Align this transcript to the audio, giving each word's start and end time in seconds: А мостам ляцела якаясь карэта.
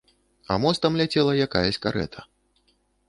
А 0.53 0.57
мостам 0.63 0.97
ляцела 1.01 1.33
якаясь 1.47 1.81
карэта. 1.85 2.27